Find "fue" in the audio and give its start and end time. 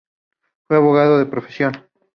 0.67-0.77